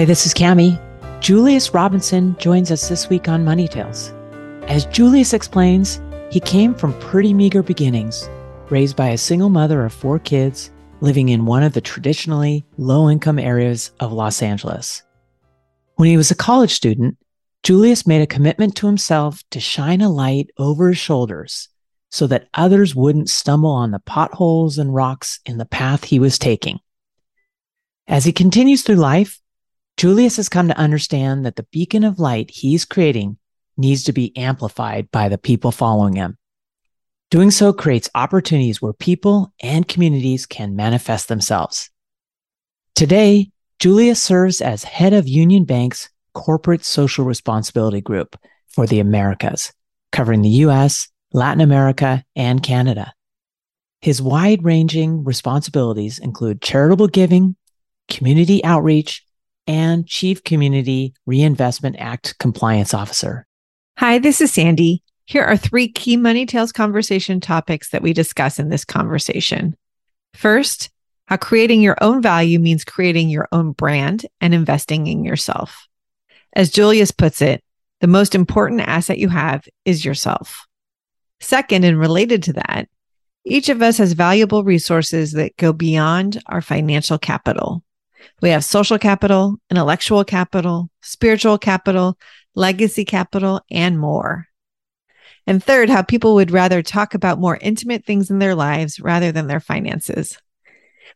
[0.00, 0.80] Hi, this is Cami.
[1.20, 4.14] Julius Robinson joins us this week on Money Tales.
[4.62, 8.26] As Julius explains, he came from pretty meager beginnings,
[8.70, 10.70] raised by a single mother of four kids,
[11.02, 15.02] living in one of the traditionally low income areas of Los Angeles.
[15.96, 17.18] When he was a college student,
[17.62, 21.68] Julius made a commitment to himself to shine a light over his shoulders
[22.10, 26.38] so that others wouldn't stumble on the potholes and rocks in the path he was
[26.38, 26.78] taking.
[28.08, 29.38] As he continues through life,
[30.00, 33.36] Julius has come to understand that the beacon of light he's creating
[33.76, 36.38] needs to be amplified by the people following him.
[37.30, 41.90] Doing so creates opportunities where people and communities can manifest themselves.
[42.94, 48.36] Today, Julius serves as head of Union Bank's corporate social responsibility group
[48.68, 49.70] for the Americas,
[50.12, 53.12] covering the US, Latin America, and Canada.
[54.00, 57.54] His wide ranging responsibilities include charitable giving,
[58.08, 59.26] community outreach,
[59.66, 63.46] and Chief Community Reinvestment Act Compliance Officer.
[63.98, 65.02] Hi, this is Sandy.
[65.26, 69.76] Here are three key Money Tales conversation topics that we discuss in this conversation.
[70.34, 70.90] First,
[71.26, 75.86] how creating your own value means creating your own brand and investing in yourself.
[76.56, 77.62] As Julius puts it,
[78.00, 80.66] the most important asset you have is yourself.
[81.38, 82.88] Second, and related to that,
[83.44, 87.84] each of us has valuable resources that go beyond our financial capital.
[88.42, 92.18] We have social capital, intellectual capital, spiritual capital,
[92.54, 94.46] legacy capital, and more.
[95.46, 99.32] And third, how people would rather talk about more intimate things in their lives rather
[99.32, 100.38] than their finances.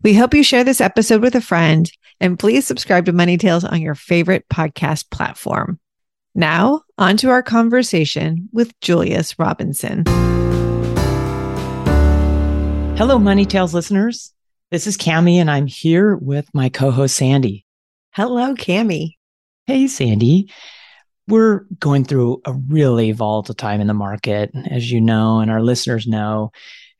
[0.03, 3.65] We hope you share this episode with a friend and please subscribe to Money Tales
[3.65, 5.79] on your favorite podcast platform.
[6.35, 10.05] Now, on to our conversation with Julius Robinson.
[12.97, 14.34] Hello, Money Tales listeners.
[14.75, 17.65] This is Cami, and I'm here with my co host, Sandy.
[18.11, 19.11] Hello, Cami.
[19.69, 20.51] Hey, Sandy.
[21.29, 25.63] We're going through a really volatile time in the market, as you know, and our
[25.63, 26.51] listeners know.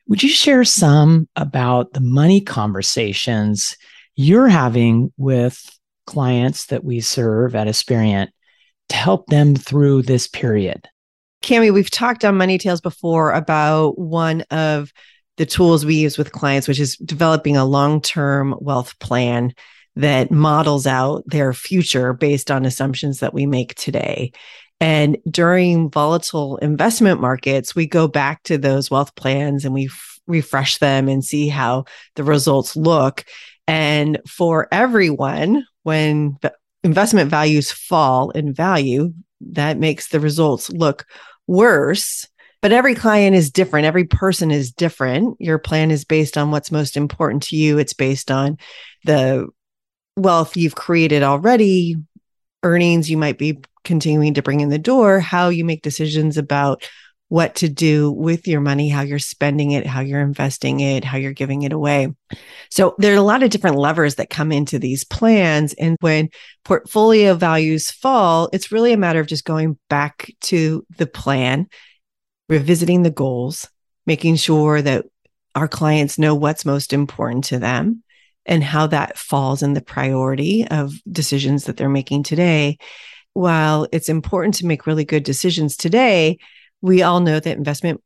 [0.07, 3.75] Would you share some about the money conversations
[4.15, 5.77] you're having with
[6.07, 8.29] clients that we serve at Aspiriant
[8.87, 10.87] to help them through this period?
[11.43, 14.93] Cami, we've talked on Money Tales before about one of
[15.37, 19.53] the tools we use with clients, which is developing a long term wealth plan
[19.95, 24.31] that models out their future based on assumptions that we make today.
[24.81, 30.19] And during volatile investment markets, we go back to those wealth plans and we f-
[30.27, 31.85] refresh them and see how
[32.15, 33.23] the results look.
[33.67, 36.37] And for everyone, when
[36.83, 41.05] investment values fall in value, that makes the results look
[41.47, 42.27] worse
[42.61, 43.85] but every client is different.
[43.85, 45.37] Every person is different.
[45.39, 47.77] Your plan is based on what's most important to you.
[47.77, 48.57] It's based on
[49.03, 49.47] the
[50.17, 51.95] wealth you've created already,
[52.63, 56.83] earnings you might be continuing to bring in the door, how you make decisions about
[57.27, 61.17] what to do with your money, how you're spending it, how you're investing it, how
[61.17, 62.13] you're giving it away.
[62.69, 65.73] So there are a lot of different levers that come into these plans.
[65.73, 66.29] And when
[66.63, 71.67] portfolio values fall, it's really a matter of just going back to the plan
[72.49, 73.69] revisiting the goals,
[74.05, 75.05] making sure that
[75.55, 78.03] our clients know what's most important to them
[78.45, 82.77] and how that falls in the priority of decisions that they're making today.
[83.33, 86.37] While it's important to make really good decisions today,
[86.81, 88.01] we all know that investment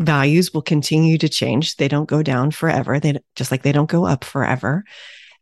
[0.00, 1.76] values will continue to change.
[1.76, 2.98] They don't go down forever.
[2.98, 4.84] They just like they don't go up forever.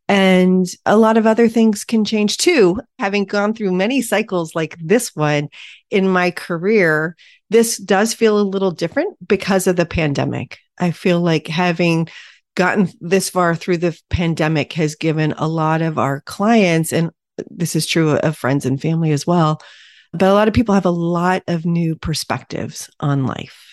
[0.07, 2.81] And a lot of other things can change too.
[2.99, 5.49] Having gone through many cycles like this one
[5.91, 7.17] in my career,
[7.55, 10.59] this does feel a little different because of the pandemic.
[10.77, 12.09] I feel like having
[12.57, 17.13] gotten this far through the pandemic has given a lot of our clients and
[17.49, 19.61] this is true of friends and family as well.
[20.13, 23.64] But a lot of people have a lot of new perspectives on life.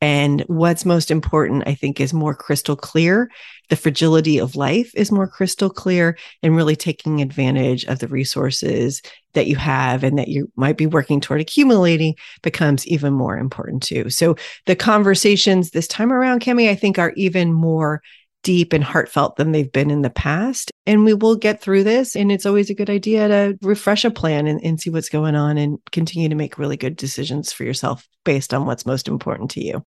[0.00, 3.30] And what's most important, I think, is more crystal clear.
[3.68, 9.02] The fragility of life is more crystal clear and really taking advantage of the resources
[9.34, 13.82] that you have and that you might be working toward accumulating becomes even more important
[13.82, 14.08] too.
[14.08, 14.36] So
[14.66, 18.00] the conversations this time around, Cami, I think are even more
[18.42, 20.70] deep and heartfelt than they've been in the past.
[20.86, 22.16] And we will get through this.
[22.16, 25.34] And it's always a good idea to refresh a plan and, and see what's going
[25.34, 29.50] on and continue to make really good decisions for yourself based on what's most important
[29.52, 29.84] to you.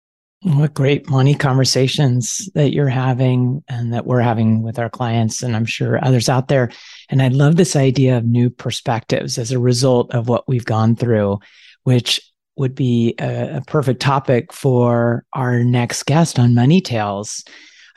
[0.43, 5.55] What great money conversations that you're having and that we're having with our clients, and
[5.55, 6.71] I'm sure others out there.
[7.09, 10.95] And I love this idea of new perspectives as a result of what we've gone
[10.95, 11.39] through,
[11.83, 12.21] which
[12.57, 17.43] would be a, a perfect topic for our next guest on Money Tales.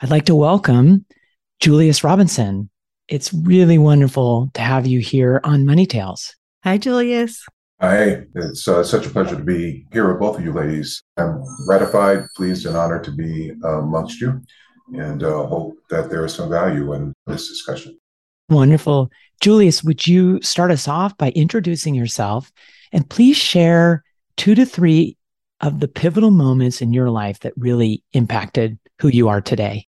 [0.01, 1.05] I'd like to welcome
[1.59, 2.69] Julius Robinson.
[3.09, 6.37] It's really wonderful to have you here on Money Tales.
[6.63, 7.45] Hi, Julius.
[7.81, 11.03] Hi, it's uh, such a pleasure to be here with both of you ladies.
[11.17, 14.41] I'm gratified, pleased, and honored to be uh, amongst you
[14.93, 17.99] and uh, hope that there is some value in this discussion.
[18.47, 19.09] Wonderful.
[19.41, 22.53] Julius, would you start us off by introducing yourself
[22.93, 24.05] and please share
[24.37, 25.17] two to three
[25.59, 29.87] of the pivotal moments in your life that really impacted who you are today?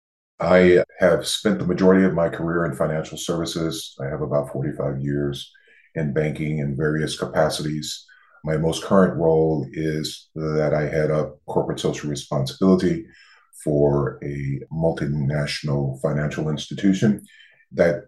[0.44, 3.96] I have spent the majority of my career in financial services.
[4.02, 5.50] I have about 45 years
[5.96, 8.06] in banking in various capacities.
[8.44, 13.06] My most current role is that I head up corporate social responsibility
[13.64, 17.22] for a multinational financial institution
[17.72, 18.08] that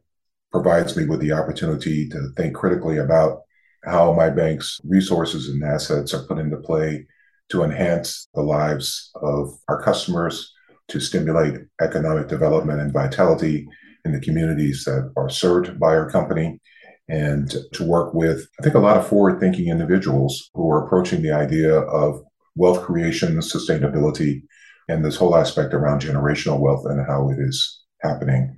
[0.51, 3.43] provides me with the opportunity to think critically about
[3.85, 7.07] how my bank's resources and assets are put into play
[7.47, 10.51] to enhance the lives of our customers
[10.89, 13.67] to stimulate economic development and vitality
[14.03, 16.59] in the communities that are served by our company,
[17.07, 21.21] and to work with, I think, a lot of forward thinking individuals who are approaching
[21.21, 22.21] the idea of
[22.55, 24.43] wealth creation, sustainability,
[24.87, 28.55] and this whole aspect around generational wealth and how it is happening.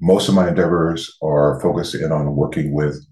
[0.00, 3.04] Most of my endeavors are focused in on working with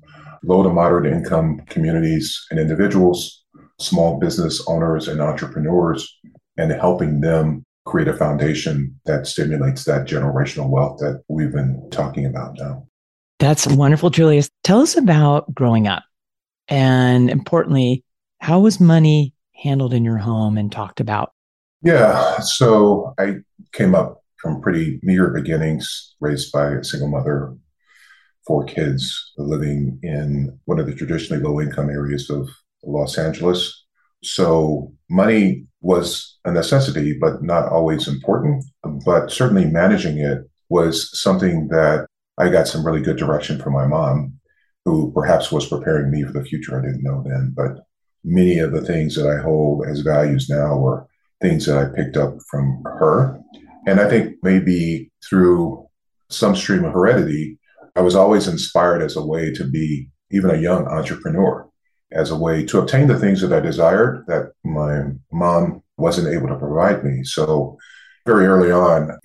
[0.45, 3.45] low to moderate income communities and individuals,
[3.79, 6.09] small business owners and entrepreneurs,
[6.57, 12.27] and helping them create a foundation that stimulates that generational wealth that we've been talking
[12.27, 12.87] about now.
[13.39, 14.51] That's wonderful, Julius.
[14.63, 16.05] Tell us about growing up.
[16.69, 18.05] And importantly,
[18.41, 21.33] how was money handled in your home and talked about?
[21.83, 22.41] Yeah.
[22.41, 23.37] So I
[23.73, 27.57] came up from pretty meager beginnings, raised by a single mother,
[28.47, 32.51] four kids, living in one of the traditionally low income areas of
[32.85, 33.87] Los Angeles.
[34.23, 38.65] So money was a necessity, but not always important.
[39.05, 40.39] But certainly managing it
[40.69, 42.07] was something that
[42.39, 44.35] I got some really good direction from my mom,
[44.85, 46.79] who perhaps was preparing me for the future.
[46.79, 47.85] I didn't know then, but
[48.25, 51.07] many of the things that I hold as values now were
[51.41, 53.39] things that I picked up from her.
[53.87, 55.87] And I think maybe through
[56.31, 57.59] some stream of heredity,
[57.97, 61.68] I was always inspired as a way to be even a young entrepreneur
[62.13, 66.49] as a way to obtain the things that I desired that my mom wasn't able
[66.49, 67.23] to provide me.
[67.25, 67.79] So
[68.27, 69.11] very early on,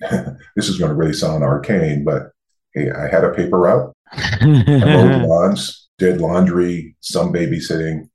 [0.56, 2.30] this is going to really sound arcane, but
[2.74, 8.08] hey, I had a paper route, I mowed lawns, did laundry, some babysitting,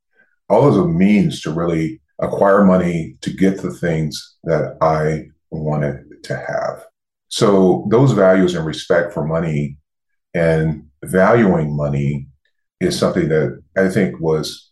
[0.49, 6.23] all of the means to really acquire money to get the things that I wanted
[6.23, 6.85] to have.
[7.29, 9.77] So those values and respect for money
[10.33, 12.27] and valuing money
[12.79, 14.68] is something that I think was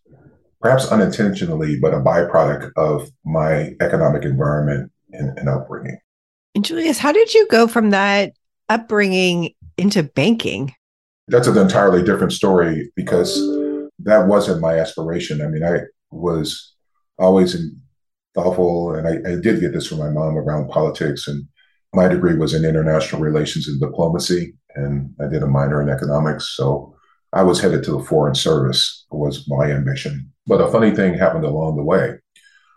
[0.61, 5.99] perhaps unintentionally, but a byproduct of my economic environment and, and upbringing.
[6.55, 8.33] And Julius, how did you go from that
[8.69, 10.73] upbringing into banking?
[11.27, 13.35] That's an entirely different story because
[13.99, 15.41] that wasn't my aspiration.
[15.41, 16.73] I mean, I was
[17.19, 17.55] always
[18.33, 21.27] thoughtful, and I, I did get this from my mom around politics.
[21.27, 21.45] And
[21.93, 26.55] my degree was in international relations and diplomacy, and I did a minor in economics.
[26.55, 26.95] So
[27.33, 30.31] I was headed to the foreign service was my ambition.
[30.45, 32.15] But a funny thing happened along the way.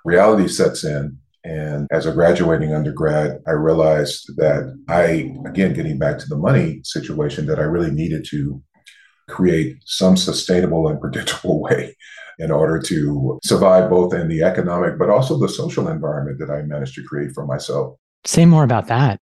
[0.04, 1.18] Reality sets in.
[1.44, 6.80] And as a graduating undergrad, I realized that I, again, getting back to the money
[6.84, 8.62] situation, that I really needed to
[9.28, 11.96] create some sustainable and predictable way
[12.38, 16.62] in order to survive both in the economic but also the social environment that I
[16.62, 17.96] managed to create for myself.
[18.24, 19.18] Say more about that.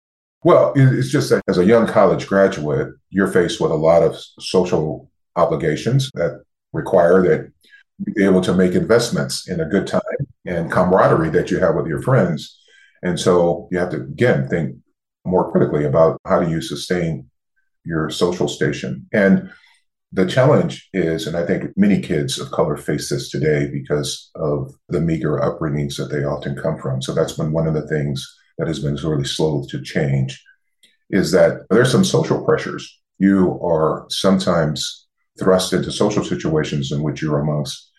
[0.44, 4.18] Well, it's just that as a young college graduate, you're faced with a lot of
[4.39, 7.52] social obligations that require that
[8.00, 10.02] you be able to make investments in a good time
[10.46, 12.60] and camaraderie that you have with your friends.
[13.02, 14.78] And so you have to, again, think
[15.25, 17.30] more critically about how do you sustain
[17.86, 19.08] your social station.
[19.13, 19.50] And
[20.12, 24.74] the challenge is, and I think many kids of color face this today because of
[24.90, 27.02] the meager upbringings that they often come from.
[27.02, 28.25] So that's been one of the things
[28.58, 30.44] that has been really slow to change
[31.10, 33.00] is that there's some social pressures.
[33.18, 35.02] You are sometimes
[35.40, 37.92] thrust into social situations in which you're amongst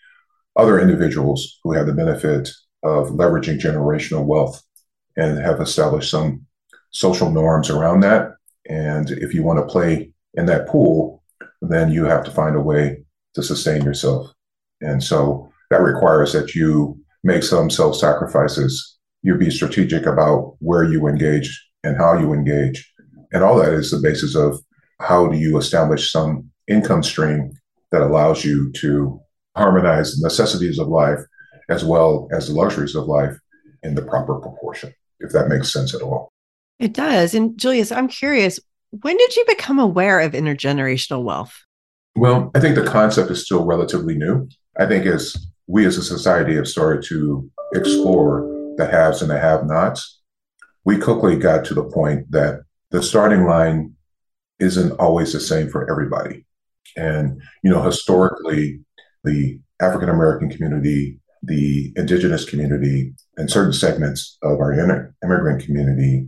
[0.55, 2.49] other individuals who have the benefit
[2.83, 4.61] of leveraging generational wealth
[5.17, 6.45] and have established some
[6.91, 8.31] social norms around that.
[8.69, 11.23] And if you want to play in that pool,
[11.61, 14.31] then you have to find a way to sustain yourself.
[14.81, 18.97] And so that requires that you make some self sacrifices.
[19.23, 22.93] You be strategic about where you engage and how you engage.
[23.31, 24.59] And all that is the basis of
[24.99, 27.51] how do you establish some income stream
[27.91, 29.19] that allows you to
[29.55, 31.19] harmonize the necessities of life
[31.69, 33.37] as well as the luxuries of life
[33.83, 36.31] in the proper proportion, if that makes sense at all.
[36.79, 37.33] It does.
[37.33, 38.59] And Julius, I'm curious,
[39.01, 41.53] when did you become aware of intergenerational wealth?
[42.15, 44.47] Well, I think the concept is still relatively new.
[44.77, 45.35] I think as
[45.67, 50.21] we as a society have started to explore the haves and the have nots,
[50.83, 53.95] we quickly got to the point that the starting line
[54.59, 56.44] isn't always the same for everybody.
[56.95, 58.79] And, you know, historically,
[59.23, 64.73] the African American community, the indigenous community, and certain segments of our
[65.23, 66.27] immigrant community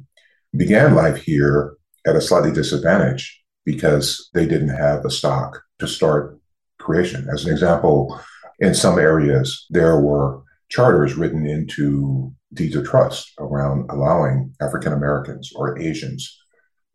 [0.55, 6.39] began life here at a slightly disadvantage because they didn't have the stock to start
[6.79, 7.27] creation.
[7.31, 8.19] As an example,
[8.59, 15.51] in some areas, there were charters written into deeds of trust around allowing African Americans
[15.55, 16.37] or Asians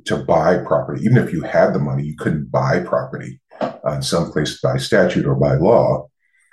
[0.06, 1.04] to buy property.
[1.04, 4.76] Even if you had the money, you couldn't buy property uh, in some place by
[4.76, 6.08] statute or by law.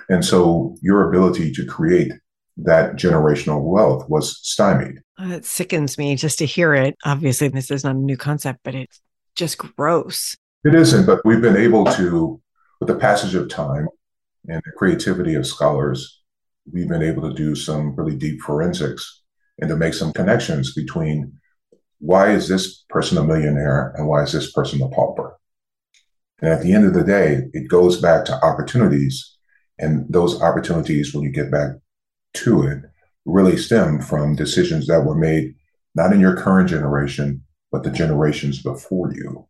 [0.09, 2.11] And so your ability to create
[2.57, 4.99] that generational wealth was stymied.
[5.19, 6.95] Uh, it sickens me just to hear it.
[7.05, 9.01] Obviously, this is not a new concept, but it's
[9.35, 10.35] just gross.
[10.65, 12.41] It isn't, but we've been able to,
[12.79, 13.87] with the passage of time
[14.47, 16.21] and the creativity of scholars,
[16.71, 19.21] we've been able to do some really deep forensics
[19.59, 21.33] and to make some connections between
[21.99, 25.37] why is this person a millionaire and why is this person a pauper?
[26.41, 29.37] And at the end of the day, it goes back to opportunities.
[29.77, 31.71] And those opportunities, when you get back
[32.35, 32.83] to it,
[33.25, 35.55] really stem from decisions that were made
[35.95, 39.47] not in your current generation, but the generations before you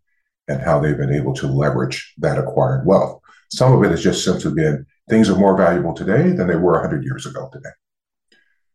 [0.47, 3.21] and how they've been able to leverage that acquired wealth.
[3.51, 6.73] Some of it has just simply been things are more valuable today than they were
[6.73, 7.69] 100 years ago today.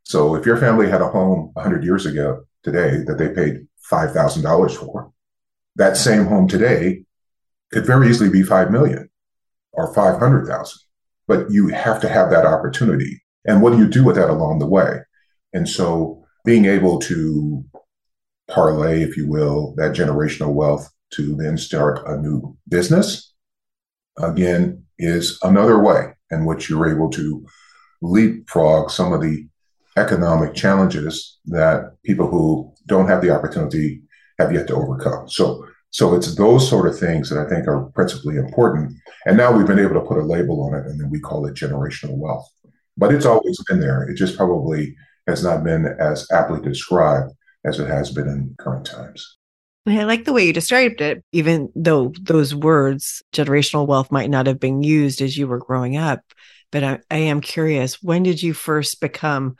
[0.05, 4.77] So if your family had a home 100 years ago today that they paid $5,000
[4.77, 5.13] for,
[5.77, 7.05] that same home today
[7.75, 9.11] could very easily be 5 million
[9.73, 10.79] or 500,000.
[11.27, 13.23] But you have to have that opportunity.
[13.45, 15.01] And what do you do with that along the way?
[15.53, 17.65] And so being able to
[18.49, 23.33] parlay, if you will, that generational wealth to then start a new business,
[24.19, 27.45] again, is another way in which you're able to
[28.03, 29.49] leapfrog some of the
[29.97, 34.03] economic challenges that people who don't have the opportunity
[34.39, 35.29] have yet to overcome.
[35.29, 38.97] So, so it's those sort of things that I think are principally important.
[39.27, 41.47] And now we've been able to put a label on it, and then we call
[41.47, 42.51] it generational wealth.
[42.97, 44.03] But it's always been there.
[44.03, 44.97] It just probably
[45.29, 47.31] has not been as aptly described
[47.65, 49.37] as it has been in current times.
[49.87, 54.49] I like the way you described it, even though those words, generational wealth, might not
[54.49, 56.23] have been used as you were growing up.
[56.73, 59.55] But I, I am curious, when did you first become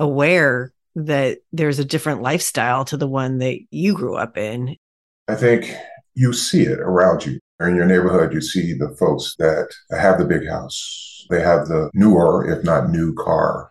[0.00, 4.74] aware that there's a different lifestyle to the one that you grew up in?
[5.28, 5.74] I think
[6.14, 7.38] you see it around you.
[7.60, 11.90] In your neighborhood, you see the folks that have the big house, they have the
[11.92, 13.70] newer, if not new car,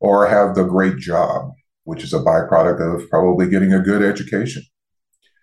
[0.00, 1.50] or have the great job,
[1.82, 4.62] which is a byproduct of probably getting a good education.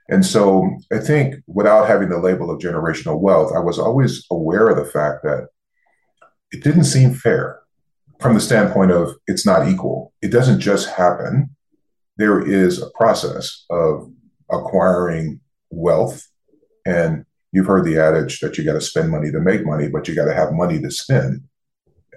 [0.07, 4.69] And so I think without having the label of generational wealth, I was always aware
[4.69, 5.49] of the fact that
[6.51, 7.59] it didn't seem fair
[8.19, 10.13] from the standpoint of it's not equal.
[10.21, 11.55] It doesn't just happen.
[12.15, 14.09] There is a process of
[14.49, 15.40] acquiring
[15.71, 16.27] wealth.
[16.85, 20.07] And you've heard the adage that you got to spend money to make money, but
[20.07, 21.43] you got to have money to spend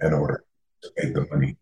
[0.01, 0.43] in order
[0.83, 1.57] to make the money.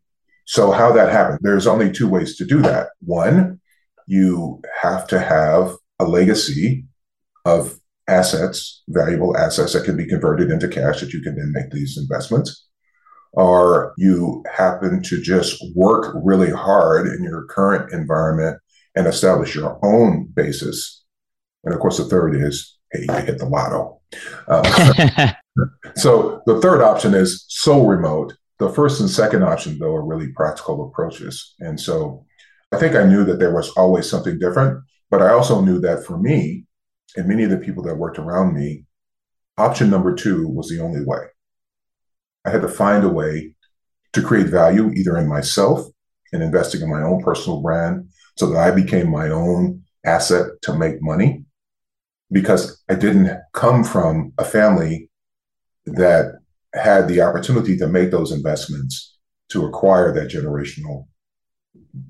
[0.46, 2.90] So, how that happens, there's only two ways to do that.
[3.00, 3.62] One,
[4.08, 6.86] you have to have a legacy
[7.46, 11.72] of assets, valuable assets that can be converted into cash that you can then make
[11.72, 12.68] these investments
[13.34, 18.60] or you happen to just work really hard in your current environment
[18.96, 21.03] and establish your own basis.
[21.64, 24.02] And of course, the third is, hey, you hit the lotto.
[24.48, 25.34] Uh,
[25.96, 28.34] so the third option is so remote.
[28.60, 31.56] The first and second option, though, are really practical approaches.
[31.60, 32.26] And so
[32.72, 36.06] I think I knew that there was always something different, but I also knew that
[36.06, 36.66] for me
[37.16, 38.86] and many of the people that worked around me,
[39.58, 41.26] Option number two was the only way.
[42.44, 43.56] I had to find a way
[44.14, 45.86] to create value either in myself
[46.32, 50.74] and investing in my own personal brand so that I became my own asset to
[50.74, 51.46] make money
[52.34, 55.10] because I didn't come from a family
[55.86, 56.40] that
[56.74, 59.18] had the opportunity to make those investments
[59.50, 61.08] to acquire that generational,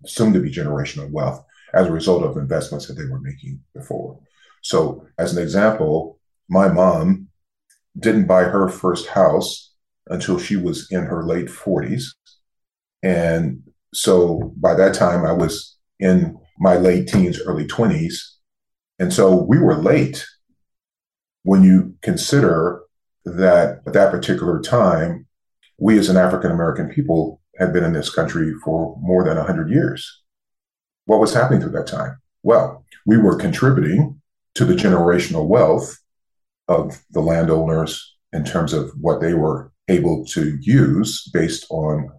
[0.05, 4.19] soon to be generational wealth as a result of investments that they were making before.
[4.61, 7.27] So, as an example, my mom
[7.99, 9.73] didn't buy her first house
[10.07, 12.05] until she was in her late 40s.
[13.01, 13.63] And
[13.93, 18.13] so by that time, I was in my late teens, early 20s.
[19.03, 20.25] And so we were late
[21.43, 22.83] when you consider
[23.25, 25.27] that at that particular time,
[25.77, 29.69] we as an African American people had been in this country for more than 100
[29.69, 30.21] years.
[31.03, 32.21] What was happening through that time?
[32.43, 34.21] Well, we were contributing
[34.55, 35.97] to the generational wealth
[36.69, 42.09] of the landowners in terms of what they were able to use based on,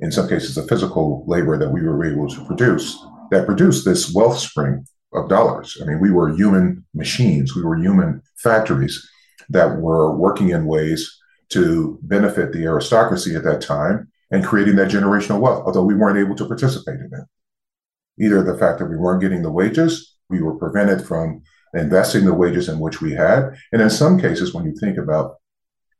[0.00, 2.94] in some cases, the physical labor that we were able to produce
[3.30, 4.84] that produced this wealth spring
[5.16, 5.78] of dollars.
[5.82, 9.08] I mean, we were human machines, we were human factories
[9.48, 11.18] that were working in ways
[11.48, 16.18] to benefit the aristocracy at that time and creating that generational wealth, although we weren't
[16.18, 18.24] able to participate in it.
[18.24, 21.42] Either the fact that we weren't getting the wages, we were prevented from
[21.74, 23.54] investing the wages in which we had.
[23.72, 25.36] And in some cases, when you think about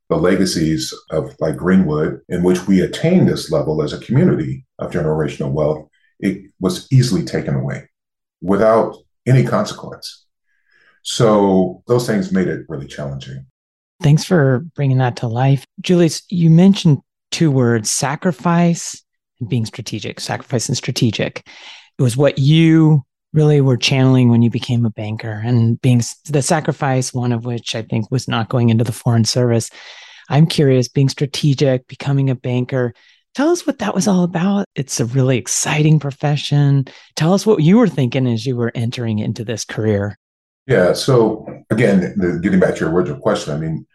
[0.08, 4.90] the legacies of like Greenwood, in which we attained this level as a community of
[4.90, 7.88] generational wealth, it was easily taken away
[8.40, 8.96] without
[9.26, 10.25] any consequence.
[11.02, 13.47] So those things made it really challenging.
[14.02, 15.64] Thanks for bringing that to life.
[15.80, 16.99] Julius, you mentioned
[17.30, 19.02] two words sacrifice
[19.40, 21.47] and being strategic, sacrifice and strategic.
[21.99, 26.42] It was what you really were channeling when you became a banker and being the
[26.42, 29.71] sacrifice, one of which I think was not going into the foreign service.
[30.28, 32.95] I'm curious, being strategic, becoming a banker.
[33.37, 34.64] Tell us what that was all about.
[34.76, 36.87] It's a really exciting profession.
[37.17, 40.17] Tell us what you were thinking as you were entering into this career.
[40.67, 40.95] Yeah.
[40.95, 43.87] So, again, the, getting back to your original question, I mean,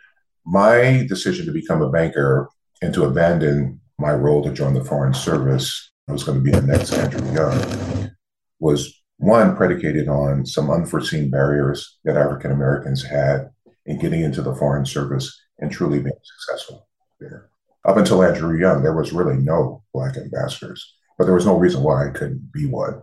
[0.46, 2.50] my decision to become a banker
[2.84, 6.52] and to abandon my role to join the Foreign Service, I was going to be
[6.52, 8.12] the next Andrew Young,
[8.60, 13.50] was one predicated on some unforeseen barriers that African Americans had
[13.88, 16.88] in getting into the Foreign Service and truly being successful
[17.20, 17.51] there.
[17.84, 21.82] Up until Andrew Young, there was really no Black ambassadors, but there was no reason
[21.82, 23.02] why I couldn't be one.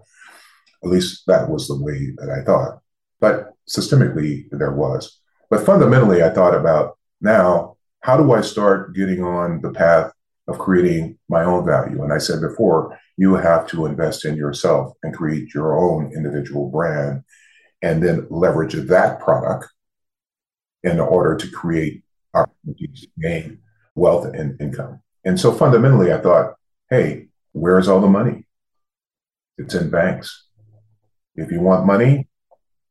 [0.84, 2.80] At least that was the way that I thought.
[3.20, 5.18] But systemically, there was.
[5.50, 10.12] But fundamentally, I thought about now, how do I start getting on the path
[10.46, 12.02] of creating my own value?
[12.04, 16.70] And I said before, you have to invest in yourself and create your own individual
[16.70, 17.24] brand
[17.82, 19.66] and then leverage that product
[20.84, 23.58] in order to create opportunities to gain
[23.98, 25.00] wealth and income.
[25.24, 26.54] And so fundamentally, I thought,
[26.90, 28.46] hey, where's all the money?
[29.58, 30.46] It's in banks.
[31.34, 32.28] If you want money,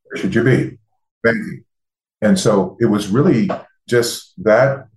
[0.03, 0.77] where should you be?
[1.23, 1.63] Banking.
[2.21, 3.49] And so it was really
[3.87, 4.87] just that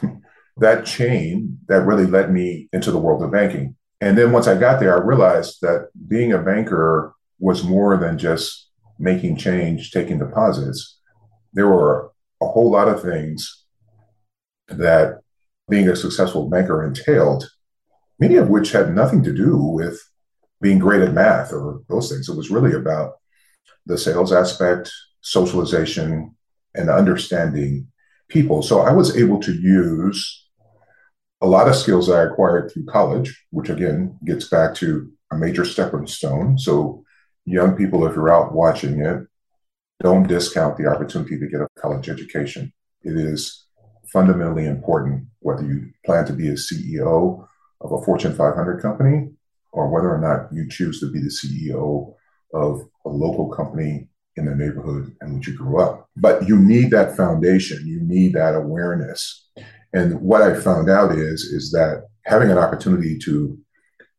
[0.56, 3.76] that chain that really led me into the world of banking.
[4.00, 8.18] And then once I got there, I realized that being a banker was more than
[8.18, 10.98] just making change, taking deposits.
[11.52, 13.64] There were a whole lot of things
[14.68, 15.20] that
[15.68, 17.50] being a successful banker entailed,
[18.18, 20.00] many of which had nothing to do with
[20.60, 22.28] being great at math or those things.
[22.28, 23.14] It was really about
[23.86, 26.34] the sales aspect, socialization,
[26.74, 27.88] and understanding
[28.28, 28.62] people.
[28.62, 30.46] So I was able to use
[31.40, 35.64] a lot of skills I acquired through college, which again gets back to a major
[35.64, 36.58] stepping stone.
[36.58, 37.04] So,
[37.44, 39.26] young people, if you're out watching it,
[40.02, 42.72] don't discount the opportunity to get a college education.
[43.02, 43.66] It is
[44.12, 47.46] fundamentally important whether you plan to be a CEO
[47.80, 49.30] of a Fortune 500 company
[49.72, 52.14] or whether or not you choose to be the CEO
[52.54, 56.08] of a local company in the neighborhood in which you grew up.
[56.16, 59.48] But you need that foundation, you need that awareness
[59.92, 63.58] and what I found out is is that having an opportunity to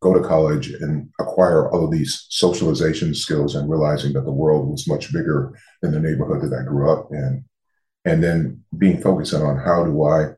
[0.01, 4.69] go to college and acquire all of these socialization skills and realizing that the world
[4.69, 7.43] was much bigger than the neighborhood that I grew up in.
[8.09, 10.31] And then being focused on how do I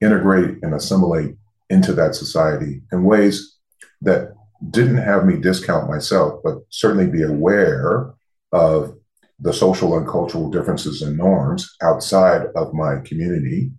[0.00, 1.36] integrate and assimilate
[1.68, 3.56] into that society in ways
[4.00, 4.32] that
[4.70, 8.14] didn't have me discount myself, but certainly be aware
[8.52, 8.94] of
[9.38, 13.70] the social and cultural differences and norms outside of my community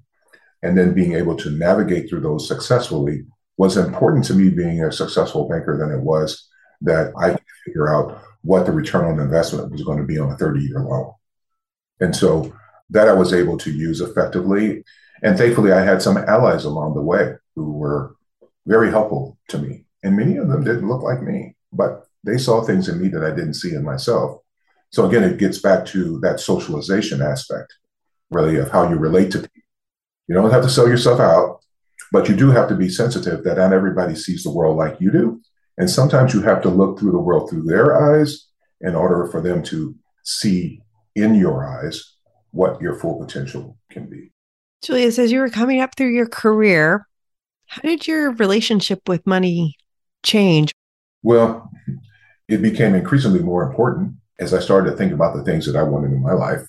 [0.62, 3.26] and then being able to navigate through those successfully
[3.58, 6.48] was important to me being a successful banker than it was
[6.82, 10.32] that I could figure out what the return on investment was going to be on
[10.32, 11.14] a 30 year loan.
[12.00, 12.54] And so
[12.94, 14.84] that I was able to use effectively.
[15.24, 18.16] And thankfully, I had some allies along the way who were
[18.66, 19.86] very helpful to me.
[20.04, 23.24] And many of them didn't look like me, but they saw things in me that
[23.24, 24.42] I didn't see in myself.
[24.92, 27.74] So again, it gets back to that socialization aspect,
[28.30, 29.52] really, of how you relate to people.
[30.28, 31.62] You don't have to sell yourself out,
[32.12, 35.12] but you do have to be sensitive that not everybody sees the world like you
[35.12, 35.42] do.
[35.78, 38.48] And sometimes you have to look through the world through their eyes
[38.82, 40.82] in order for them to see
[41.16, 42.13] in your eyes
[42.54, 44.32] what your full potential can be.
[44.82, 47.08] Julius, as you were coming up through your career,
[47.68, 49.76] how did your relationship with money
[50.24, 50.72] change?
[51.24, 51.70] Well,
[52.48, 55.84] it became increasingly more important as I started to think about the things that I
[55.84, 56.62] wanted in my life.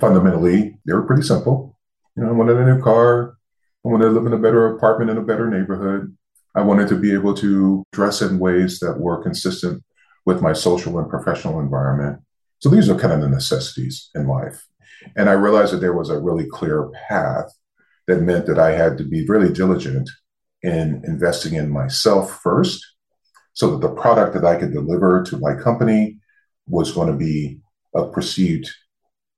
[0.00, 1.78] Fundamentally, they were pretty simple.
[2.16, 3.36] You know, I wanted a new car.
[3.84, 6.16] I wanted to live in a better apartment in a better neighborhood.
[6.54, 9.84] I wanted to be able to dress in ways that were consistent
[10.26, 12.20] with my social and professional environment.
[12.58, 14.66] So these are kind of the necessities in life.
[15.16, 17.50] And I realized that there was a really clear path
[18.06, 20.08] that meant that I had to be really diligent
[20.62, 22.84] in investing in myself first
[23.54, 26.18] so that the product that I could deliver to my company
[26.66, 27.60] was going to be
[27.94, 28.70] of perceived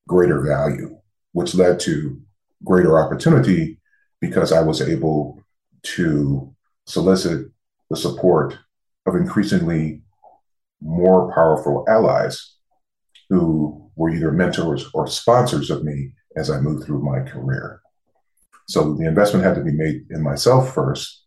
[0.08, 0.98] greater value,
[1.32, 2.20] which led to
[2.64, 3.78] greater opportunity
[4.20, 5.42] because I was able
[5.82, 6.54] to
[6.86, 7.46] solicit
[7.90, 8.56] the support
[9.06, 10.02] of increasingly
[10.80, 12.56] more powerful allies
[13.28, 17.80] who were either mentors or sponsors of me as I moved through my career.
[18.68, 21.24] So the investment had to be made in myself first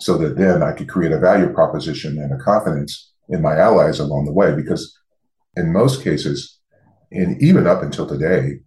[0.00, 3.98] so that then I could create a value proposition and a confidence in my allies
[3.98, 4.54] along the way.
[4.54, 4.96] Because
[5.56, 6.60] in most cases,
[7.10, 8.60] and even up until today,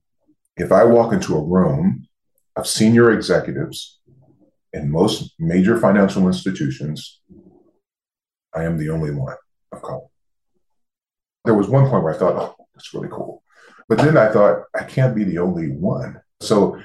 [0.57, 2.07] if I walk into a room
[2.55, 3.99] of senior executives
[4.73, 7.21] in most major financial institutions,
[8.53, 9.35] I am the only one
[9.71, 10.07] of color.
[11.45, 13.43] There was one point where I thought, oh, that's really cool.
[13.89, 16.21] But then I thought, I can't be the only one.
[16.39, 16.79] So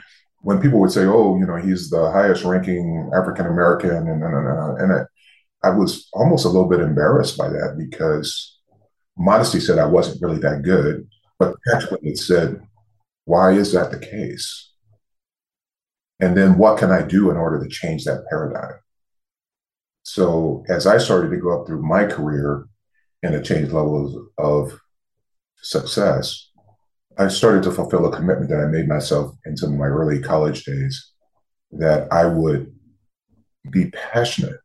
[0.47, 4.23] when people would say, "Oh, you know, he's the highest ranking African American," and and,
[4.23, 8.57] and, and I, I was almost a little bit embarrassed by that because
[9.19, 11.09] modesty said I wasn't really that good,
[11.41, 12.61] but practically it said,
[13.25, 14.71] "Why is that the case?"
[16.21, 18.79] And then what can I do in order to change that paradigm?
[20.05, 22.69] So as I started to go up through my career
[23.23, 24.79] and to change levels of
[25.63, 26.51] success,
[27.19, 30.21] I started to fulfill a commitment that I made myself in some of my early
[30.21, 31.13] college days
[31.73, 32.75] that I would
[33.71, 34.61] be passionate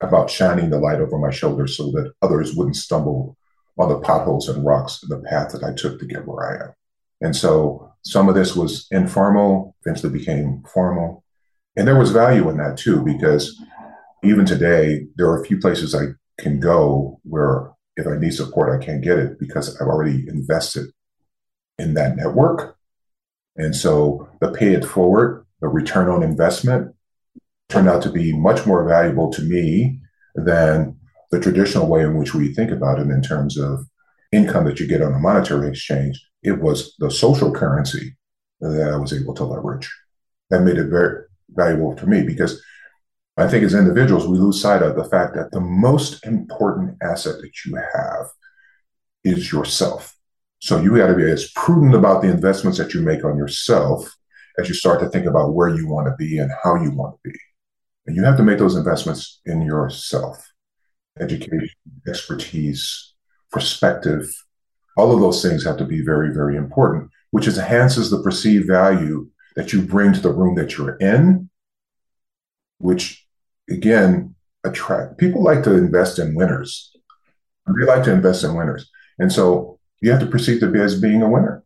[0.00, 3.36] about shining the light over my shoulders so that others wouldn't stumble
[3.78, 6.64] on the potholes and rocks in the path that I took to get where I
[6.64, 6.74] am.
[7.20, 11.24] And so some of this was informal, eventually became formal.
[11.76, 13.58] And there was value in that too, because
[14.24, 16.06] even today, there are a few places I
[16.40, 20.86] can go where if I need support, I can't get it because I've already invested
[21.78, 22.76] in that network.
[23.56, 26.94] And so the pay it forward, the return on investment
[27.68, 30.00] turned out to be much more valuable to me
[30.34, 30.96] than
[31.30, 33.86] the traditional way in which we think about it in terms of
[34.32, 36.20] income that you get on a monetary exchange.
[36.42, 38.16] It was the social currency
[38.60, 39.90] that I was able to leverage.
[40.50, 42.62] That made it very valuable to me because
[43.40, 47.36] I think as individuals, we lose sight of the fact that the most important asset
[47.40, 48.26] that you have
[49.24, 50.16] is yourself.
[50.60, 54.14] So you got to be as prudent about the investments that you make on yourself
[54.58, 57.14] as you start to think about where you want to be and how you want
[57.14, 57.38] to be.
[58.06, 60.46] And you have to make those investments in yourself.
[61.18, 61.70] Education,
[62.06, 63.14] expertise,
[63.50, 64.28] perspective,
[64.96, 69.30] all of those things have to be very, very important, which enhances the perceived value
[69.56, 71.48] that you bring to the room that you're in,
[72.78, 73.19] which
[73.70, 76.94] again attract people like to invest in winners.
[77.66, 78.90] They like to invest in winners.
[79.18, 81.64] And so you have to perceive to be as being a winner.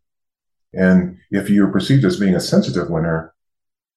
[0.73, 3.33] And if you're perceived as being a sensitive winner,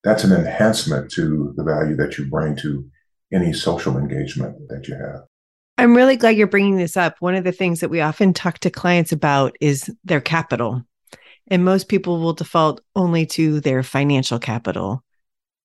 [0.04, 2.90] that's an enhancement to the value that you bring to
[3.34, 5.24] any social engagement that you have.
[5.78, 7.16] I'm really glad you're bringing this up.
[7.20, 10.84] One of the things that we often talk to clients about is their capital.
[11.48, 15.04] And most people will default only to their financial capital.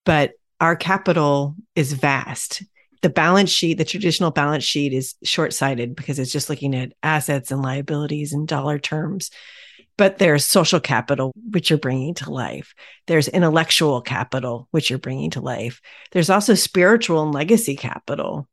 [0.04, 2.62] But our capital is vast
[3.02, 6.92] the balance sheet, the traditional balance sheet is short sighted because it's just looking at
[7.02, 9.30] assets and liabilities in dollar terms.
[9.98, 12.74] But there's social capital, which you're bringing to life.
[13.06, 15.80] There's intellectual capital, which you're bringing to life.
[16.12, 18.48] There's also spiritual and legacy capital.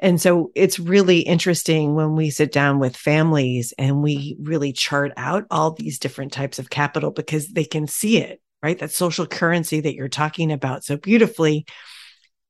[0.00, 5.12] And so it's really interesting when we sit down with families and we really chart
[5.16, 8.78] out all these different types of capital because they can see it, right?
[8.78, 11.66] That social currency that you're talking about so beautifully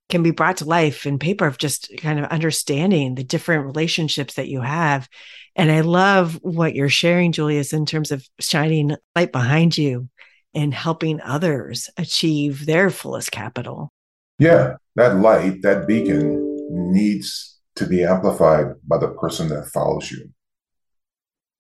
[0.09, 4.35] can be brought to life in paper of just kind of understanding the different relationships
[4.35, 5.09] that you have.
[5.57, 10.09] And I love what you're sharing, Julius, in terms of shining light behind you
[10.55, 13.91] and helping others achieve their fullest capital.
[14.39, 20.31] Yeah, that light, that beacon needs to be amplified by the person that follows you.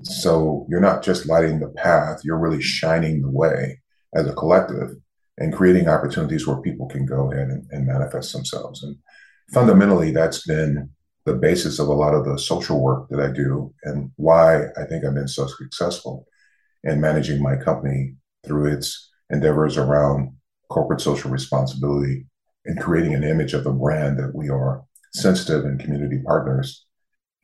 [0.02, 3.81] So you're not just lighting the path, you're really shining the way
[4.14, 4.96] as a collective
[5.38, 8.82] and creating opportunities where people can go ahead and, and manifest themselves.
[8.82, 8.96] And
[9.52, 10.90] fundamentally, that's been
[11.24, 14.84] the basis of a lot of the social work that I do and why I
[14.88, 16.26] think I've been so successful
[16.84, 20.34] in managing my company through its endeavors around
[20.68, 22.26] corporate social responsibility
[22.64, 24.82] and creating an image of the brand that we are
[25.14, 26.86] sensitive and community partners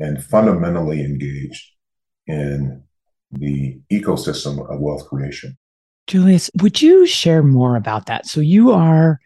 [0.01, 1.65] and fundamentally engaged
[2.27, 2.83] in
[3.33, 5.57] the ecosystem of wealth creation.
[6.09, 8.27] Julius, would you share more about that?
[8.27, 9.21] So you are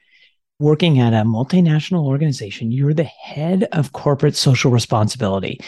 [0.59, 2.73] working at a multinational organization.
[2.73, 5.61] You're the head of corporate social responsibility.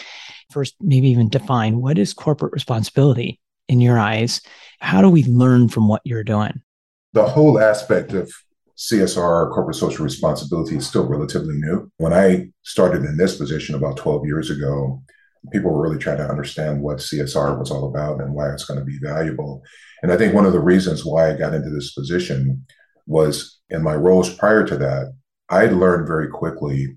[0.51, 4.41] First, maybe even define what is corporate responsibility in your eyes?
[4.79, 6.61] How do we learn from what you're doing?
[7.13, 8.31] The whole aspect of
[8.77, 11.89] CSR, corporate social responsibility, is still relatively new.
[11.97, 15.01] When I started in this position about 12 years ago,
[15.51, 18.79] people were really trying to understand what CSR was all about and why it's going
[18.79, 19.63] to be valuable.
[20.05, 22.63] And I think one of the reasons why I got into this position
[23.07, 25.11] was in my roles prior to that,
[25.49, 26.95] I learned very quickly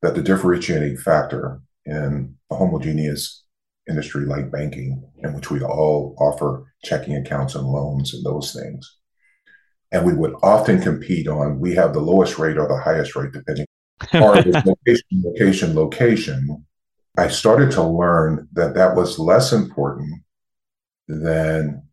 [0.00, 3.44] that the differentiating factor in a homogeneous
[3.86, 8.90] industry like banking, in which we all offer checking accounts and loans and those things.
[9.92, 13.32] And we would often compete on we have the lowest rate or the highest rate,
[13.32, 13.66] depending
[14.14, 16.64] on location, location, location.
[17.18, 20.22] I started to learn that that was less important
[21.06, 21.85] than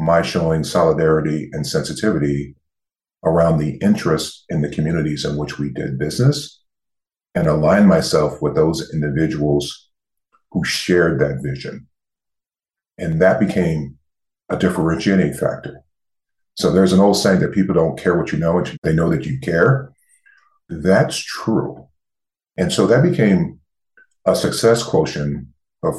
[0.00, 2.56] my showing solidarity and sensitivity
[3.22, 6.62] around the interest in the communities in which we did business
[7.34, 9.90] and align myself with those individuals
[10.52, 11.86] who shared that vision.
[12.98, 13.98] And that became
[14.48, 15.82] a differentiating factor.
[16.54, 19.26] So there's an old saying that people don't care what you know, they know that
[19.26, 19.92] you care.
[20.68, 21.88] That's true.
[22.56, 23.60] And so that became
[24.24, 25.46] a success quotient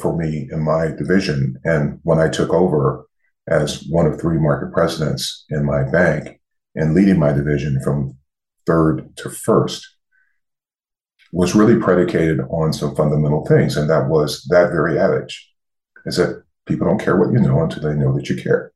[0.00, 1.58] for me in my division.
[1.64, 3.06] And when I took over
[3.48, 6.40] as one of three market presidents in my bank,
[6.74, 8.16] and leading my division from
[8.66, 9.86] third to first
[11.32, 13.76] was really predicated on some fundamental things.
[13.76, 15.50] And that was that very adage
[16.04, 18.72] is that people don't care what you know until they know that you care.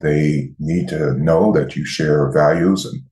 [0.00, 3.02] They need to know that you share values and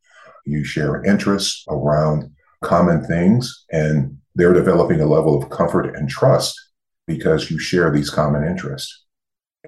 [0.46, 2.30] you share interests around
[2.62, 3.64] common things.
[3.70, 6.58] And they're developing a level of comfort and trust
[7.06, 9.04] because you share these common interests.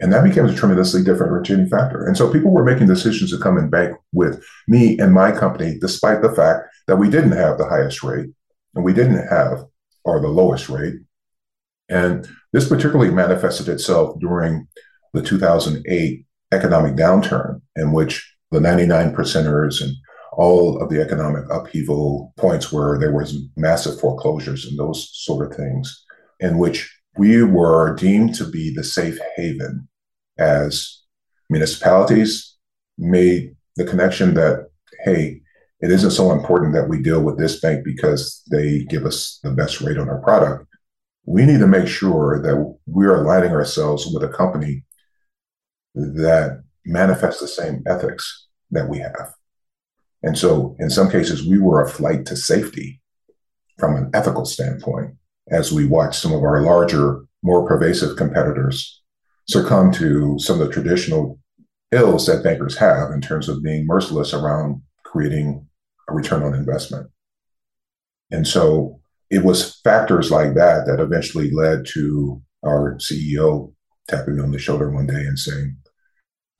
[0.00, 2.06] And that became a tremendously differentiating factor.
[2.06, 5.78] And so people were making decisions to come and bank with me and my company,
[5.80, 8.30] despite the fact that we didn't have the highest rate
[8.74, 9.64] and we didn't have,
[10.04, 10.94] or the lowest rate.
[11.88, 14.66] And this particularly manifested itself during
[15.12, 19.92] the 2008 economic downturn, in which the 99 percenters and
[20.32, 25.56] all of the economic upheaval points where there was massive foreclosures and those sort of
[25.56, 26.04] things,
[26.40, 29.88] in which we were deemed to be the safe haven
[30.38, 31.02] as
[31.50, 32.56] municipalities
[32.98, 34.68] made the connection that,
[35.04, 35.40] hey,
[35.80, 39.50] it isn't so important that we deal with this bank because they give us the
[39.50, 40.66] best rate on our product.
[41.24, 44.84] We need to make sure that we're aligning ourselves with a company
[45.94, 49.34] that manifests the same ethics that we have.
[50.22, 53.00] And so, in some cases, we were a flight to safety
[53.78, 55.16] from an ethical standpoint
[55.50, 59.02] as we watch some of our larger, more pervasive competitors
[59.48, 61.38] succumb to some of the traditional
[61.90, 65.66] ills that bankers have in terms of being merciless around creating
[66.08, 67.10] a return on investment.
[68.30, 69.00] And so
[69.30, 73.72] it was factors like that that eventually led to our CEO
[74.08, 75.76] tapping me on the shoulder one day and saying,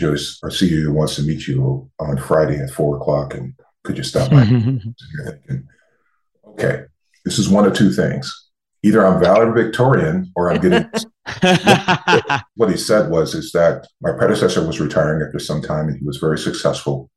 [0.01, 4.03] Joyce, our CEO wants to meet you on Friday at four o'clock, and could you
[4.03, 4.43] stop by?
[6.49, 6.85] okay,
[7.25, 8.42] this is one of two things
[8.83, 10.91] either I'm valedictorian or Victorian, or I'm getting.
[12.57, 16.05] what he said was is that my predecessor was retiring after some time and he
[16.05, 17.11] was very successful,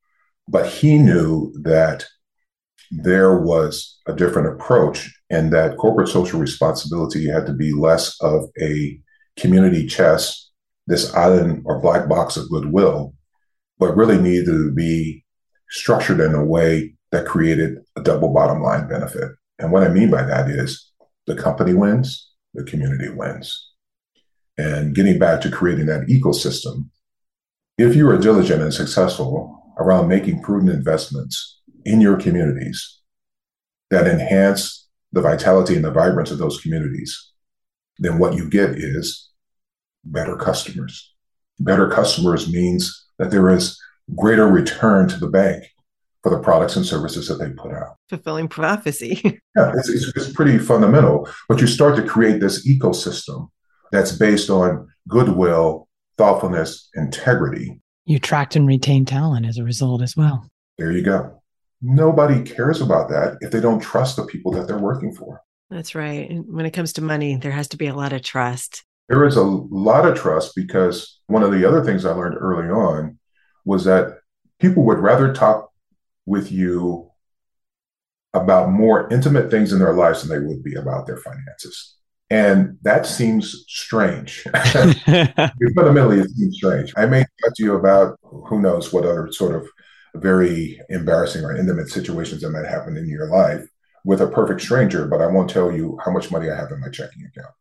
[0.47, 2.06] but he knew that
[2.91, 8.45] there was a different approach and that corporate social responsibility had to be less of
[8.62, 8.99] a
[9.38, 10.51] community chest,
[10.88, 13.13] this island or black box of goodwill,
[13.80, 15.25] but really needed to be
[15.69, 19.32] structured in a way that created a double bottom line benefit.
[19.58, 20.91] And what I mean by that is
[21.28, 23.72] the company wins, the community wins.
[24.58, 26.90] And getting back to creating that ecosystem,
[27.78, 33.02] if you are diligent and successful around making prudent investments in your communities
[33.90, 37.32] that enhance the vitality and the vibrance of those communities,
[38.00, 39.30] then what you get is
[40.04, 41.14] better customers.
[41.60, 43.80] Better customers means that there is
[44.16, 45.66] greater return to the bank
[46.26, 47.98] for the products and services that they put out.
[48.10, 49.22] Fulfilling prophecy.
[49.56, 51.30] yeah, it's, it's, it's pretty fundamental.
[51.48, 53.50] But you start to create this ecosystem
[53.92, 57.80] that's based on goodwill, thoughtfulness, integrity.
[58.06, 60.50] You attract and retain talent as a result as well.
[60.80, 61.44] There you go.
[61.80, 65.44] Nobody cares about that if they don't trust the people that they're working for.
[65.70, 66.28] That's right.
[66.28, 68.84] And when it comes to money, there has to be a lot of trust.
[69.10, 72.68] There is a lot of trust because one of the other things I learned early
[72.68, 73.20] on
[73.64, 74.18] was that
[74.60, 75.70] people would rather talk
[76.26, 77.10] with you
[78.34, 81.96] about more intimate things in their lives than they would be about their finances.
[82.30, 84.44] And that seems strange.
[84.54, 86.94] Fundamentally, it seems strange.
[86.98, 89.68] I may talk to you about who knows what other sort of
[90.16, 93.66] very embarrassing or intimate situations that might happen in your life
[94.04, 96.80] with a perfect stranger, but I won't tell you how much money I have in
[96.80, 97.54] my checking account,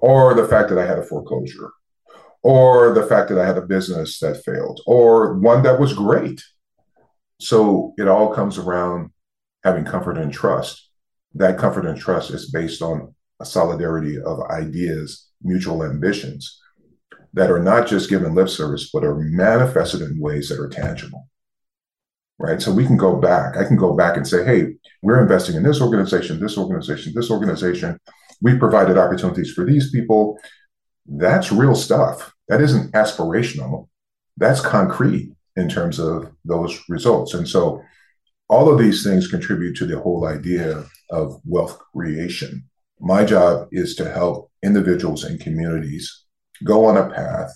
[0.00, 1.70] or the fact that I had a foreclosure,
[2.42, 6.42] or the fact that I had a business that failed, or one that was great.
[7.40, 9.10] So it all comes around
[9.64, 10.88] having comfort and trust.
[11.34, 16.60] That comfort and trust is based on a solidarity of ideas, mutual ambitions
[17.32, 21.28] that are not just given lip service, but are manifested in ways that are tangible.
[22.38, 22.60] Right.
[22.60, 23.56] So we can go back.
[23.56, 27.30] I can go back and say, hey, we're investing in this organization, this organization, this
[27.30, 27.98] organization.
[28.40, 30.38] We provided opportunities for these people.
[31.06, 32.34] That's real stuff.
[32.48, 33.88] That isn't aspirational.
[34.36, 37.34] That's concrete in terms of those results.
[37.34, 37.82] And so
[38.48, 42.64] all of these things contribute to the whole idea of wealth creation.
[42.98, 46.24] My job is to help individuals and communities
[46.64, 47.50] go on a path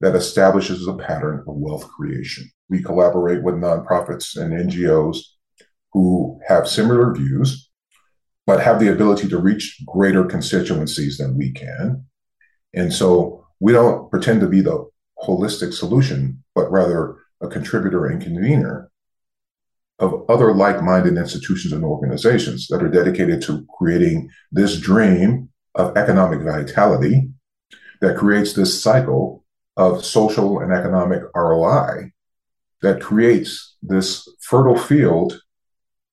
[0.00, 2.50] that establishes a pattern of wealth creation.
[2.68, 5.18] We collaborate with nonprofits and NGOs
[5.92, 7.70] who have similar views,
[8.46, 12.04] but have the ability to reach greater constituencies than we can.
[12.74, 14.86] And so we don't pretend to be the
[15.24, 18.90] holistic solution, but rather a contributor and convener
[19.98, 25.96] of other like minded institutions and organizations that are dedicated to creating this dream of
[25.96, 27.28] economic vitality
[28.00, 29.44] that creates this cycle
[29.76, 32.12] of social and economic ROI
[32.82, 35.40] that creates this fertile field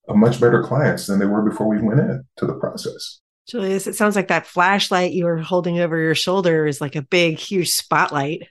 [0.08, 3.20] of much better clients than they were before we went in to the process.
[3.48, 7.02] Julius, it sounds like that flashlight you were holding over your shoulder is like a
[7.02, 8.48] big, huge spotlight.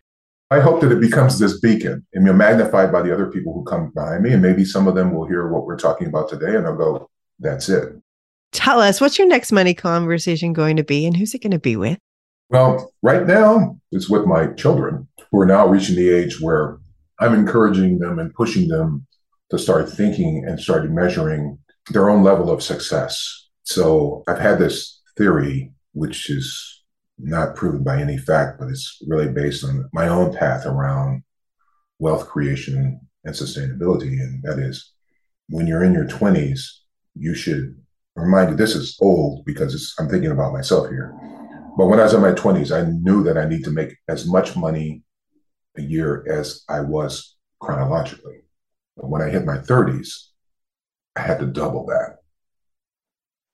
[0.53, 3.65] I hope that it becomes this beacon and you're magnified by the other people who
[3.65, 4.33] come behind me.
[4.33, 7.11] And maybe some of them will hear what we're talking about today and they'll go,
[7.39, 7.95] that's it.
[8.53, 11.59] Tell us, what's your next money conversation going to be and who's it going to
[11.59, 11.99] be with?
[12.51, 16.79] Well, right now it's with my children who are now reaching the age where
[17.19, 19.07] I'm encouraging them and pushing them
[19.51, 21.59] to start thinking and start measuring
[21.91, 23.49] their own level of success.
[23.63, 26.82] So I've had this theory, which is
[27.23, 31.23] not proven by any fact, but it's really based on my own path around
[31.99, 34.21] wealth creation and sustainability.
[34.21, 34.93] And that is
[35.49, 36.61] when you're in your 20s,
[37.15, 37.77] you should
[38.17, 41.15] remind you this is old because I'm thinking about myself here.
[41.77, 44.27] But when I was in my 20s, I knew that I need to make as
[44.27, 45.03] much money
[45.77, 48.41] a year as I was chronologically.
[48.97, 50.29] But when I hit my 30s,
[51.17, 52.17] I had to double that.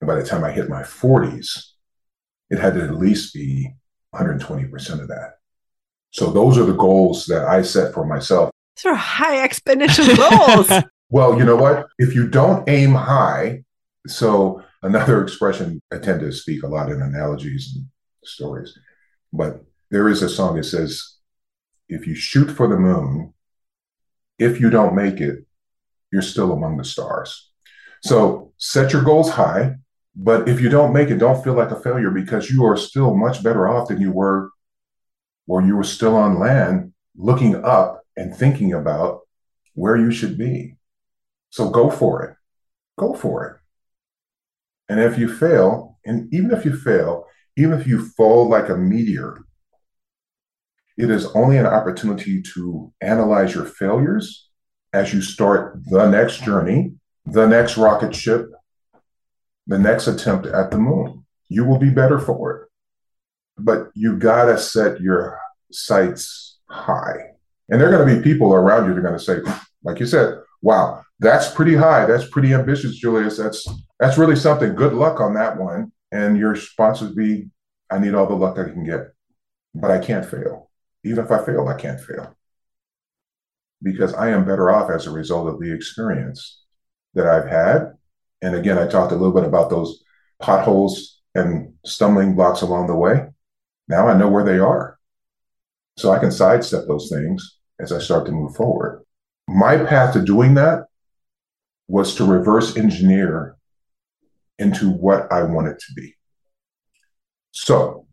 [0.01, 1.73] And by the time I hit my 40s,
[2.51, 3.75] it had to at least be
[4.15, 5.35] 120% of that.
[6.11, 8.51] So those are the goals that I set for myself.
[8.77, 10.85] These are high exponential goals.
[11.11, 11.87] well, you know what?
[11.99, 13.65] If you don't aim high,
[14.07, 17.87] so another expression, I tend to speak a lot in analogies and
[18.25, 18.79] stories,
[19.33, 21.17] but there is a song that says,
[21.89, 23.35] if you shoot for the moon,
[24.39, 25.45] if you don't make it,
[26.13, 27.51] you're still among the stars.
[28.03, 29.77] So set your goals high,
[30.16, 33.14] but if you don't make it, don't feel like a failure because you are still
[33.14, 34.51] much better off than you were
[35.47, 39.21] when you were still on land looking up and thinking about
[39.75, 40.77] where you should be.
[41.51, 42.37] So go for it.
[42.99, 43.57] Go for it.
[44.88, 48.77] And if you fail, and even if you fail, even if you fall like a
[48.77, 49.44] meteor,
[50.97, 54.49] it is only an opportunity to analyze your failures
[54.93, 56.93] as you start the next journey,
[57.26, 58.51] the next rocket ship,
[59.69, 61.25] the next attempt at the moon.
[61.49, 62.69] You will be better for it.
[63.59, 65.39] But you got to set your
[65.71, 67.16] sights high.
[67.69, 69.39] And there are to be people around you that are to say,
[69.85, 72.07] like you said, wow, that's pretty high.
[72.07, 73.37] That's pretty ambitious, Julius.
[73.37, 73.69] That's
[74.01, 74.75] that's really something.
[74.75, 75.93] Good luck on that one.
[76.11, 77.51] And your response would be,
[77.91, 79.09] I need all the luck I can get.
[79.75, 80.71] But I can't fail.
[81.05, 82.35] Even if I fail, I can't fail.
[83.83, 86.62] Because I am better off as a result of the experience
[87.14, 87.97] that I've had
[88.43, 90.03] and again, I talked a little bit about those
[90.41, 93.26] potholes and stumbling blocks along the way.
[93.89, 94.99] Now I know where they are.
[95.97, 99.05] So I can sidestep those things as I start to move forward.
[99.49, 100.84] My path to doing that
[101.89, 103.57] was to reverse engineer
[104.59, 106.14] into what I wanted to be.
[107.51, 108.07] So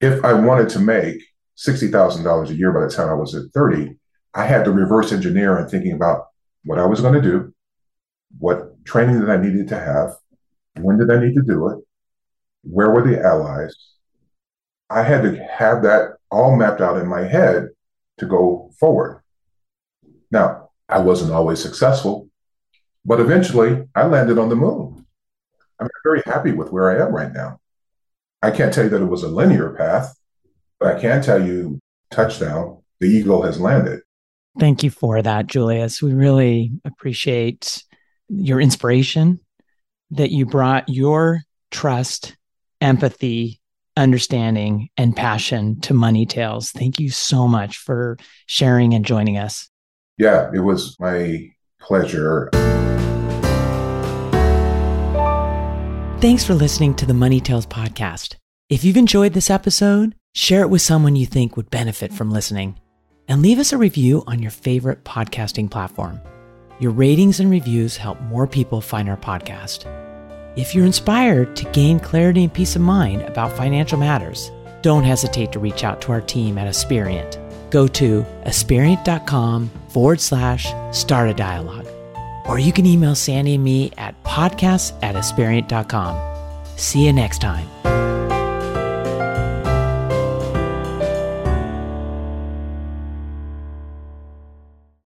[0.00, 1.16] if I wanted to make
[1.56, 3.96] $60,000 a year by the time I was at 30,
[4.34, 6.26] I had to reverse engineer and thinking about
[6.64, 7.52] what I was going to do,
[8.38, 10.14] what training that I needed to have,
[10.80, 11.78] when did I need to do it,
[12.62, 13.76] where were the allies.
[14.90, 17.68] I had to have that all mapped out in my head
[18.18, 19.22] to go forward.
[20.30, 22.30] Now, I wasn't always successful,
[23.04, 25.06] but eventually I landed on the moon.
[25.78, 27.60] I'm very happy with where I am right now.
[28.40, 30.16] I can't tell you that it was a linear path,
[30.80, 31.80] but I can tell you
[32.10, 34.00] touchdown, the eagle has landed.
[34.58, 36.02] Thank you for that, Julius.
[36.02, 37.84] We really appreciate
[38.28, 39.40] your inspiration
[40.10, 42.36] that you brought your trust,
[42.80, 43.60] empathy,
[43.96, 46.70] understanding, and passion to Money Tales.
[46.70, 48.16] Thank you so much for
[48.46, 49.68] sharing and joining us.
[50.16, 51.50] Yeah, it was my
[51.80, 52.50] pleasure.
[56.20, 58.34] Thanks for listening to the Money Tales podcast.
[58.68, 62.78] If you've enjoyed this episode, share it with someone you think would benefit from listening,
[63.28, 66.20] and leave us a review on your favorite podcasting platform.
[66.80, 69.84] Your ratings and reviews help more people find our podcast.
[70.56, 74.50] If you're inspired to gain clarity and peace of mind about financial matters,
[74.82, 77.38] don't hesitate to reach out to our team at Aspiriant.
[77.70, 81.86] Go to aspiriant.com forward slash start a dialogue.
[82.48, 86.78] Or you can email Sandy and me at podcasts at.
[86.78, 87.97] See you next time.